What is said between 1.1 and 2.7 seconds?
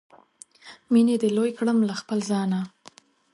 دې لوی کړم له خپله ځانه